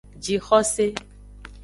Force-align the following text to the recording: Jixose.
Jixose. 0.27 0.87